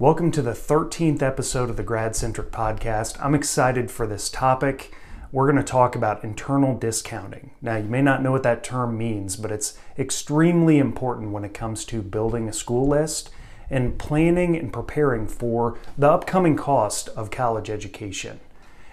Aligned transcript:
Welcome 0.00 0.30
to 0.30 0.42
the 0.42 0.52
13th 0.52 1.22
episode 1.22 1.68
of 1.70 1.76
the 1.76 1.82
Grad 1.82 2.14
Centric 2.14 2.52
Podcast. 2.52 3.20
I'm 3.20 3.34
excited 3.34 3.90
for 3.90 4.06
this 4.06 4.30
topic. 4.30 4.94
We're 5.32 5.50
going 5.50 5.56
to 5.56 5.68
talk 5.68 5.96
about 5.96 6.22
internal 6.22 6.78
discounting. 6.78 7.50
Now, 7.60 7.78
you 7.78 7.88
may 7.88 8.00
not 8.00 8.22
know 8.22 8.30
what 8.30 8.44
that 8.44 8.62
term 8.62 8.96
means, 8.96 9.34
but 9.34 9.50
it's 9.50 9.76
extremely 9.98 10.78
important 10.78 11.32
when 11.32 11.44
it 11.44 11.52
comes 11.52 11.84
to 11.86 12.00
building 12.00 12.48
a 12.48 12.52
school 12.52 12.86
list 12.86 13.30
and 13.70 13.98
planning 13.98 14.56
and 14.56 14.72
preparing 14.72 15.26
for 15.26 15.76
the 15.98 16.08
upcoming 16.08 16.54
cost 16.54 17.08
of 17.16 17.32
college 17.32 17.68
education. 17.68 18.38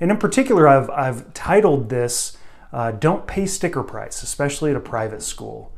And 0.00 0.10
in 0.10 0.16
particular, 0.16 0.66
I've, 0.66 0.88
I've 0.88 1.34
titled 1.34 1.90
this 1.90 2.38
uh, 2.72 2.92
Don't 2.92 3.26
Pay 3.26 3.44
Sticker 3.44 3.82
Price, 3.82 4.22
especially 4.22 4.70
at 4.70 4.76
a 4.78 4.80
private 4.80 5.20
school. 5.20 5.74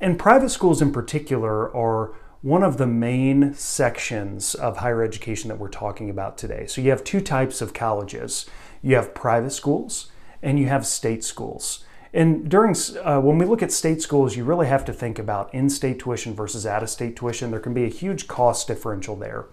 And 0.00 0.18
private 0.18 0.48
schools 0.48 0.80
in 0.80 0.90
particular 0.90 1.70
are 1.76 2.14
one 2.44 2.62
of 2.62 2.76
the 2.76 2.86
main 2.86 3.54
sections 3.54 4.54
of 4.54 4.76
higher 4.76 5.02
education 5.02 5.48
that 5.48 5.58
we're 5.58 5.66
talking 5.66 6.10
about 6.10 6.36
today. 6.36 6.66
So 6.66 6.82
you 6.82 6.90
have 6.90 7.02
two 7.02 7.22
types 7.22 7.62
of 7.62 7.72
colleges 7.72 8.44
you 8.82 8.96
have 8.96 9.14
private 9.14 9.52
schools 9.52 10.12
and 10.42 10.58
you 10.58 10.66
have 10.66 10.84
state 10.84 11.24
schools. 11.24 11.86
And 12.12 12.46
during 12.50 12.76
uh, 13.02 13.18
when 13.20 13.38
we 13.38 13.46
look 13.46 13.62
at 13.62 13.72
state 13.72 14.02
schools, 14.02 14.36
you 14.36 14.44
really 14.44 14.66
have 14.66 14.84
to 14.84 14.92
think 14.92 15.18
about 15.18 15.54
in-state 15.54 15.98
tuition 15.98 16.34
versus 16.34 16.66
out-of-state 16.66 17.16
tuition. 17.16 17.50
There 17.50 17.60
can 17.60 17.72
be 17.72 17.84
a 17.84 17.88
huge 17.88 18.28
cost 18.28 18.68
differential 18.68 19.16
there. 19.16 19.46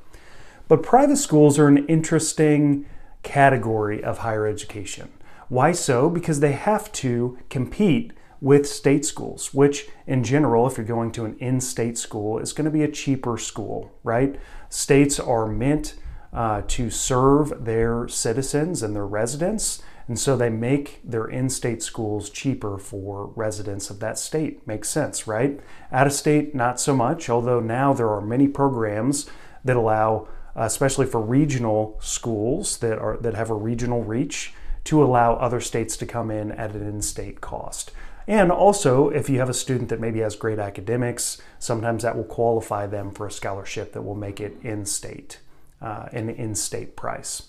But 0.67 0.83
private 0.83 1.15
schools 1.15 1.57
are 1.57 1.69
an 1.69 1.87
interesting 1.87 2.85
category 3.23 4.03
of 4.03 4.17
higher 4.17 4.45
education. 4.45 5.13
Why 5.47 5.71
so? 5.71 6.09
Because 6.09 6.41
they 6.41 6.51
have 6.51 6.91
to 6.91 7.37
compete 7.49 8.11
with 8.41 8.67
state 8.67 9.05
schools, 9.05 9.53
which 9.53 9.87
in 10.07 10.23
general, 10.23 10.67
if 10.67 10.75
you're 10.75 10.85
going 10.85 11.11
to 11.11 11.25
an 11.25 11.37
in 11.39 11.61
state 11.61 11.97
school, 11.97 12.39
is 12.39 12.53
going 12.53 12.65
to 12.65 12.71
be 12.71 12.83
a 12.83 12.91
cheaper 12.91 13.37
school, 13.37 13.91
right? 14.03 14.39
States 14.67 15.19
are 15.19 15.47
meant 15.47 15.93
uh, 16.33 16.63
to 16.67 16.89
serve 16.89 17.65
their 17.65 18.07
citizens 18.07 18.81
and 18.81 18.95
their 18.95 19.05
residents, 19.05 19.83
and 20.07 20.17
so 20.17 20.35
they 20.35 20.49
make 20.49 20.99
their 21.03 21.25
in 21.25 21.49
state 21.49 21.83
schools 21.83 22.29
cheaper 22.29 22.77
for 22.79 23.27
residents 23.35 23.91
of 23.91 23.99
that 23.99 24.17
state. 24.17 24.65
Makes 24.65 24.89
sense, 24.89 25.27
right? 25.27 25.59
Out 25.91 26.07
of 26.07 26.13
state, 26.13 26.55
not 26.55 26.79
so 26.79 26.95
much, 26.95 27.29
although 27.29 27.59
now 27.59 27.93
there 27.93 28.09
are 28.09 28.21
many 28.21 28.47
programs 28.47 29.29
that 29.63 29.75
allow, 29.75 30.27
especially 30.55 31.05
for 31.05 31.21
regional 31.21 31.97
schools 32.01 32.79
that, 32.79 32.97
are, 32.97 33.17
that 33.17 33.35
have 33.35 33.51
a 33.51 33.55
regional 33.55 34.03
reach, 34.03 34.53
to 34.85 35.03
allow 35.03 35.35
other 35.35 35.61
states 35.61 35.95
to 35.97 36.07
come 36.07 36.31
in 36.31 36.51
at 36.53 36.73
an 36.73 36.87
in 36.87 37.01
state 37.03 37.39
cost. 37.39 37.91
And 38.27 38.51
also, 38.51 39.09
if 39.09 39.29
you 39.29 39.39
have 39.39 39.49
a 39.49 39.53
student 39.53 39.89
that 39.89 39.99
maybe 39.99 40.19
has 40.19 40.35
great 40.35 40.59
academics, 40.59 41.41
sometimes 41.59 42.03
that 42.03 42.15
will 42.15 42.23
qualify 42.23 42.87
them 42.87 43.11
for 43.11 43.27
a 43.27 43.31
scholarship 43.31 43.93
that 43.93 44.03
will 44.03 44.15
make 44.15 44.39
it 44.39 44.57
in 44.61 44.85
state, 44.85 45.39
uh, 45.81 46.07
an 46.11 46.29
in 46.29 46.55
state 46.55 46.95
price. 46.95 47.43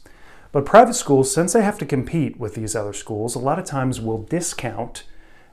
But 0.51 0.67
private 0.67 0.95
schools, 0.95 1.33
since 1.33 1.53
they 1.55 1.63
have 1.63 1.79
to 1.79 1.87
compete 1.87 2.39
with 2.39 2.55
these 2.55 2.77
other 2.77 2.93
schools, 2.93 3.35
a 3.35 3.39
lot 3.39 3.59
of 3.59 3.65
times 3.65 4.01
will 4.01 4.23
discount 4.23 5.05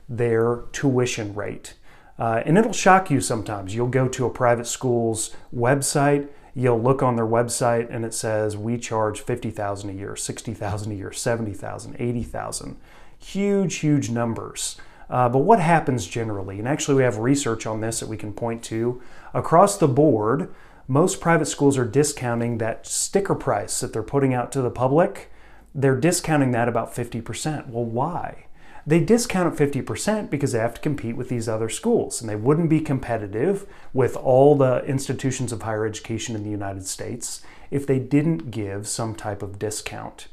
their 0.09 0.64
tuition 0.72 1.34
rate. 1.34 1.75
Uh, 2.17 2.44
and 2.45 2.58
it'll 2.58 2.73
shock 2.73 3.09
you 3.09 3.22
sometimes. 3.22 3.73
You'll 3.73 3.88
go 3.88 4.09
to 4.09 4.25
a 4.25 4.30
private 4.30 4.67
school's 4.67 5.34
website, 5.56 6.28
you'll 6.53 6.81
look 6.81 7.02
on 7.02 7.16
their 7.16 7.25
website, 7.25 7.88
and 7.90 8.03
it 8.03 8.14
says, 8.14 8.58
We 8.58 8.78
charge 8.78 9.22
50000 9.22 9.90
a 9.90 9.94
year, 9.94 10.16
60000 10.17 10.92
a 10.92 10.95
year, 10.95 11.14
70000 11.14 11.95
80000 11.97 12.78
Huge, 13.20 13.75
huge 13.75 14.09
numbers. 14.09 14.78
Uh, 15.09 15.27
but 15.27 15.39
what 15.39 15.59
happens 15.59 16.05
generally? 16.05 16.59
And 16.59 16.67
actually, 16.67 16.95
we 16.95 17.03
have 17.03 17.17
research 17.17 17.65
on 17.65 17.81
this 17.81 17.99
that 17.99 18.09
we 18.09 18.17
can 18.17 18.33
point 18.33 18.63
to. 18.65 19.02
Across 19.33 19.77
the 19.77 19.88
board, 19.88 20.53
most 20.88 21.19
private 21.21 21.45
schools 21.45 21.77
are 21.77 21.85
discounting 21.85 22.57
that 22.57 22.85
sticker 22.85 23.35
price 23.35 23.79
that 23.79 23.93
they're 23.93 24.03
putting 24.03 24.33
out 24.33 24.51
to 24.51 24.61
the 24.61 24.71
public. 24.71 25.31
They're 25.73 25.99
discounting 25.99 26.51
that 26.51 26.67
about 26.67 26.93
50%. 26.93 27.69
Well, 27.69 27.85
why? 27.85 28.45
They 28.88 28.99
discount 28.99 29.59
it 29.59 29.85
50% 29.85 30.29
because 30.29 30.51
they 30.51 30.59
have 30.59 30.73
to 30.73 30.81
compete 30.81 31.16
with 31.16 31.29
these 31.29 31.47
other 31.47 31.69
schools, 31.69 32.22
and 32.22 32.29
they 32.29 32.35
wouldn't 32.35 32.69
be 32.69 32.81
competitive 32.81 33.67
with 33.94 34.16
all 34.16 34.55
the 34.55 34.84
institutions 34.85 35.51
of 35.51 35.61
higher 35.61 35.85
education 35.85 36.35
in 36.35 36.44
the 36.44 36.50
United 36.50 36.88
States 36.88 37.41
if 37.69 37.85
they 37.85 38.00
didn't 38.00 38.50
give 38.50 38.88
some 38.88 39.13
type 39.13 39.44
of 39.44 39.59
discount. 39.59 40.28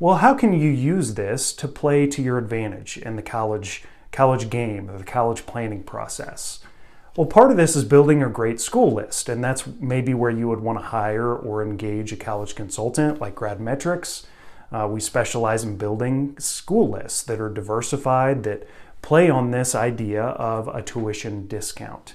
Well, 0.00 0.16
how 0.16 0.34
can 0.34 0.52
you 0.52 0.70
use 0.70 1.14
this 1.14 1.52
to 1.54 1.68
play 1.68 2.06
to 2.06 2.22
your 2.22 2.38
advantage 2.38 2.96
in 2.96 3.16
the 3.16 3.22
college 3.22 3.84
college 4.18 4.50
game, 4.50 4.90
the 4.98 5.04
college 5.04 5.46
planning 5.46 5.84
process? 5.84 6.58
Well, 7.16 7.28
part 7.28 7.52
of 7.52 7.56
this 7.56 7.76
is 7.76 7.84
building 7.84 8.20
a 8.20 8.28
great 8.28 8.60
school 8.60 8.92
list, 8.92 9.28
and 9.28 9.44
that's 9.44 9.64
maybe 9.78 10.12
where 10.12 10.32
you 10.32 10.48
would 10.48 10.58
want 10.58 10.80
to 10.80 10.86
hire 10.86 11.32
or 11.32 11.62
engage 11.62 12.12
a 12.12 12.16
college 12.16 12.56
consultant 12.56 13.20
like 13.20 13.36
GradMetrics. 13.36 14.26
Uh, 14.72 14.88
we 14.90 14.98
specialize 14.98 15.62
in 15.62 15.76
building 15.76 16.36
school 16.40 16.90
lists 16.90 17.22
that 17.22 17.40
are 17.40 17.48
diversified, 17.48 18.42
that 18.42 18.66
play 19.00 19.30
on 19.30 19.52
this 19.52 19.76
idea 19.76 20.22
of 20.22 20.66
a 20.66 20.82
tuition 20.82 21.46
discount. 21.46 22.14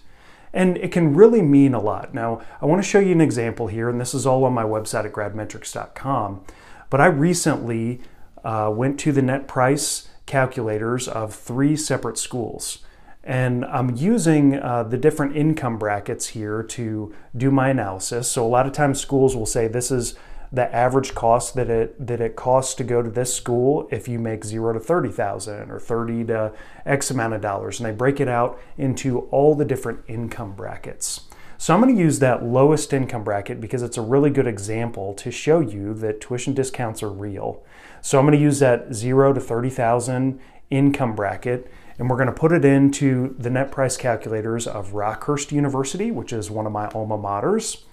And 0.54 0.76
it 0.80 0.92
can 0.92 1.16
really 1.16 1.42
mean 1.42 1.74
a 1.74 1.80
lot. 1.80 2.14
Now, 2.14 2.42
I 2.62 2.66
want 2.66 2.84
to 2.84 2.88
show 2.88 3.00
you 3.00 3.14
an 3.14 3.22
example 3.22 3.68
here, 3.68 3.88
and 3.88 4.02
this 4.02 4.14
is 4.14 4.26
all 4.26 4.44
on 4.44 4.52
my 4.52 4.66
website 4.66 5.06
at 5.06 5.14
gradmetrics.com. 5.14 6.44
But 6.90 7.00
I 7.00 7.06
recently 7.06 8.02
uh, 8.44 8.74
went 8.76 9.00
to 9.00 9.14
the 9.14 9.22
net 9.22 9.48
price 9.48 10.10
calculators 10.26 11.08
of 11.08 11.34
three 11.34 11.76
separate 11.76 12.18
schools. 12.18 12.80
And 13.24 13.64
I'm 13.66 13.96
using 13.96 14.60
uh, 14.60 14.84
the 14.84 14.98
different 14.98 15.36
income 15.36 15.78
brackets 15.78 16.28
here 16.28 16.62
to 16.62 17.14
do 17.36 17.52
my 17.52 17.70
analysis. 17.70 18.30
So 18.30 18.46
a 18.46 18.48
lot 18.48 18.66
of 18.68 18.74
times 18.74 19.00
schools 19.00 19.36
will 19.36 19.46
say 19.46 19.68
this 19.68 19.92
is 19.92 20.16
the 20.52 20.74
average 20.76 21.16
cost 21.16 21.56
that 21.56 21.68
it 21.68 22.06
that 22.06 22.22
it 22.22 22.36
costs 22.36 22.76
to 22.76 22.84
go 22.84 23.02
to 23.02 23.10
this 23.10 23.34
school 23.34 23.88
if 23.92 24.08
you 24.08 24.20
make 24.20 24.46
zero 24.46 24.72
to 24.74 24.80
thirty 24.80 25.10
thousand 25.10 25.72
or 25.72 25.80
thirty 25.80 26.24
to 26.26 26.54
X 26.86 27.10
amount 27.10 27.34
of 27.34 27.42
dollars, 27.42 27.80
and 27.80 27.90
they 27.90 27.94
break 27.94 28.20
it 28.20 28.28
out 28.28 28.60
into 28.78 29.22
all 29.32 29.56
the 29.56 29.66
different 29.66 30.02
income 30.08 30.54
brackets. 30.54 31.22
So 31.58 31.74
I'm 31.74 31.82
going 31.82 31.96
to 31.96 32.02
use 32.02 32.20
that 32.20 32.44
lowest 32.44 32.92
income 32.94 33.24
bracket 33.24 33.62
because 33.62 33.82
it's 33.82 33.98
a 33.98 34.02
really 34.02 34.30
good 34.30 34.48
example 34.48 35.14
to 35.16 35.32
show 35.32 35.60
you 35.60 35.94
that 35.96 36.20
tuition 36.20 36.54
discounts 36.54 37.02
are 37.02 37.10
real. 37.10 37.64
So 38.02 38.20
I'm 38.20 38.26
going 38.26 38.38
to 38.38 38.44
use 38.44 38.60
that 38.60 38.94
0 38.94 39.34
to 39.34 39.40
30,000 39.40 40.40
income 40.70 41.16
bracket 41.16 41.72
and 41.98 42.10
we're 42.10 42.18
going 42.18 42.28
to 42.28 42.34
put 42.34 42.52
it 42.52 42.66
into 42.66 43.36
the 43.38 43.50
net 43.50 43.72
price 43.72 43.98
calculators 43.98 44.66
of 44.68 44.94
Rockhurst 44.94 45.52
University, 45.52 46.12
which 46.12 46.34
is 46.34 46.50
one 46.50 46.66
of 46.66 46.72
my 46.72 46.88
alma 46.88 47.18
maters, 47.18 47.84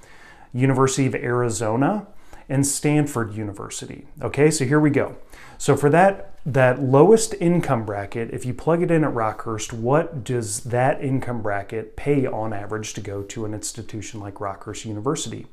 University 0.52 1.06
of 1.06 1.14
Arizona, 1.14 2.06
and 2.48 2.66
Stanford 2.66 3.34
University. 3.34 4.06
Okay, 4.22 4.50
so 4.50 4.64
here 4.64 4.80
we 4.80 4.90
go. 4.90 5.16
So 5.58 5.76
for 5.76 5.90
that 5.90 6.29
that 6.46 6.80
lowest 6.80 7.34
income 7.40 7.84
bracket, 7.84 8.30
if 8.32 8.46
you 8.46 8.54
plug 8.54 8.82
it 8.82 8.90
in 8.90 9.04
at 9.04 9.12
Rockhurst, 9.12 9.72
what 9.72 10.24
does 10.24 10.64
that 10.64 11.00
income 11.02 11.42
bracket 11.42 11.96
pay 11.96 12.26
on 12.26 12.52
average 12.52 12.94
to 12.94 13.00
go 13.00 13.22
to 13.22 13.44
an 13.44 13.52
institution 13.52 14.20
like 14.20 14.34
Rockhurst 14.34 14.86
University? 14.86 15.46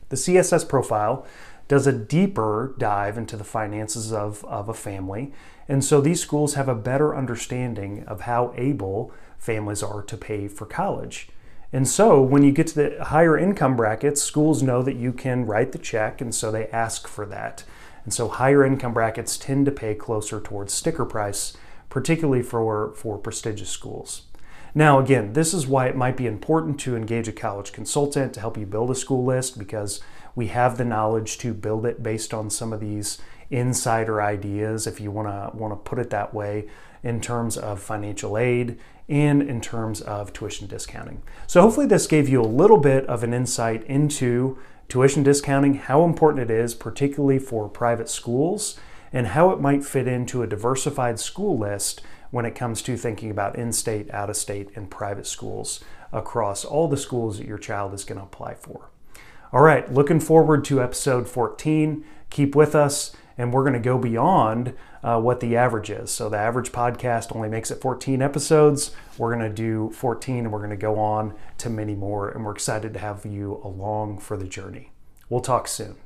The 0.09 0.15
CSS 0.15 0.69
Profile 0.69 1.25
does 1.73 1.87
a 1.87 1.91
deeper 1.91 2.75
dive 2.77 3.17
into 3.17 3.35
the 3.35 3.43
finances 3.43 4.13
of, 4.13 4.45
of 4.45 4.69
a 4.69 4.75
family. 4.75 5.33
And 5.67 5.83
so 5.83 6.01
these 6.01 6.21
schools 6.21 6.53
have 6.53 6.69
a 6.69 6.75
better 6.75 7.15
understanding 7.15 8.03
of 8.05 8.21
how 8.21 8.53
able 8.55 9.11
families 9.39 9.81
are 9.81 10.03
to 10.03 10.15
pay 10.15 10.47
for 10.47 10.67
college. 10.67 11.29
And 11.71 11.87
so 11.87 12.21
when 12.21 12.43
you 12.43 12.51
get 12.51 12.67
to 12.67 12.75
the 12.75 13.03
higher 13.05 13.35
income 13.35 13.75
brackets, 13.75 14.21
schools 14.21 14.61
know 14.61 14.83
that 14.83 14.97
you 14.97 15.11
can 15.11 15.47
write 15.47 15.71
the 15.71 15.79
check, 15.79 16.21
and 16.21 16.35
so 16.35 16.51
they 16.51 16.67
ask 16.67 17.07
for 17.07 17.25
that. 17.25 17.63
And 18.03 18.13
so 18.13 18.27
higher 18.27 18.63
income 18.63 18.93
brackets 18.93 19.35
tend 19.35 19.65
to 19.65 19.71
pay 19.71 19.95
closer 19.95 20.39
towards 20.39 20.75
sticker 20.75 21.05
price, 21.05 21.57
particularly 21.89 22.43
for, 22.43 22.93
for 22.93 23.17
prestigious 23.17 23.69
schools. 23.69 24.27
Now, 24.75 24.99
again, 24.99 25.33
this 25.33 25.53
is 25.53 25.67
why 25.67 25.87
it 25.87 25.95
might 25.95 26.17
be 26.17 26.25
important 26.25 26.79
to 26.81 26.95
engage 26.95 27.27
a 27.27 27.31
college 27.31 27.71
consultant 27.71 28.33
to 28.33 28.39
help 28.39 28.57
you 28.57 28.65
build 28.65 28.89
a 28.89 28.95
school 28.95 29.23
list 29.23 29.59
because 29.59 30.01
we 30.35 30.47
have 30.47 30.77
the 30.77 30.85
knowledge 30.85 31.37
to 31.39 31.53
build 31.53 31.85
it 31.85 32.01
based 32.01 32.33
on 32.33 32.49
some 32.49 32.73
of 32.73 32.79
these 32.79 33.19
insider 33.51 34.19
ideas, 34.19 34.87
if 34.87 34.99
you 34.99 35.11
want 35.11 35.27
to 35.27 35.55
want 35.55 35.71
to 35.71 35.89
put 35.89 35.99
it 35.99 36.09
that 36.09 36.33
way, 36.33 36.67
in 37.03 37.21
terms 37.21 37.55
of 37.55 37.79
financial 37.79 38.35
aid 38.35 38.79
and 39.07 39.43
in 39.43 39.61
terms 39.61 40.01
of 40.01 40.33
tuition 40.33 40.65
discounting. 40.67 41.21
So 41.45 41.61
hopefully 41.61 41.85
this 41.85 42.07
gave 42.07 42.27
you 42.27 42.41
a 42.41 42.43
little 42.43 42.77
bit 42.77 43.05
of 43.05 43.23
an 43.23 43.33
insight 43.33 43.83
into 43.83 44.57
tuition 44.89 45.21
discounting, 45.21 45.75
how 45.75 46.03
important 46.03 46.49
it 46.49 46.53
is, 46.53 46.73
particularly 46.73 47.37
for 47.37 47.69
private 47.69 48.09
schools, 48.09 48.79
and 49.11 49.27
how 49.27 49.51
it 49.51 49.61
might 49.61 49.85
fit 49.85 50.07
into 50.07 50.41
a 50.41 50.47
diversified 50.47 51.19
school 51.19 51.59
list 51.59 52.01
when 52.33 52.45
it 52.47 52.55
comes 52.55 52.81
to 52.81 52.97
thinking 52.97 53.29
about 53.29 53.55
in 53.55 53.71
state, 53.71 54.09
out 54.09 54.27
of 54.27 54.35
state, 54.35 54.67
and 54.75 54.89
private 54.89 55.27
schools 55.27 55.83
across 56.11 56.65
all 56.65 56.87
the 56.87 56.97
schools 56.97 57.37
that 57.37 57.45
your 57.45 57.59
child 57.59 57.93
is 57.93 58.03
going 58.03 58.17
to 58.17 58.25
apply 58.25 58.55
for. 58.55 58.89
All 59.51 59.61
right, 59.61 59.93
looking 59.93 60.19
forward 60.19 60.65
to 60.65 60.81
episode 60.81 61.29
14. 61.29 62.03
Keep 62.31 62.55
with 62.55 62.73
us, 62.73 63.15
and 63.37 63.53
we're 63.53 63.61
going 63.61 63.73
to 63.73 63.79
go 63.79 63.99
beyond 63.99 64.73
uh, 65.03 65.21
what 65.21 65.41
the 65.41 65.55
average 65.55 65.91
is. 65.91 66.09
So, 66.09 66.27
the 66.27 66.39
average 66.39 66.71
podcast 66.71 67.35
only 67.35 67.49
makes 67.49 67.69
it 67.69 67.79
14 67.79 68.23
episodes. 68.23 68.95
We're 69.19 69.35
going 69.35 69.47
to 69.47 69.55
do 69.55 69.91
14 69.91 70.37
and 70.39 70.51
we're 70.51 70.57
going 70.57 70.71
to 70.71 70.75
go 70.75 70.97
on 70.97 71.35
to 71.59 71.69
many 71.69 71.93
more, 71.93 72.29
and 72.29 72.43
we're 72.43 72.53
excited 72.53 72.95
to 72.95 72.99
have 72.99 73.27
you 73.27 73.61
along 73.63 74.21
for 74.21 74.37
the 74.37 74.47
journey. 74.47 74.91
We'll 75.29 75.41
talk 75.41 75.67
soon. 75.67 75.97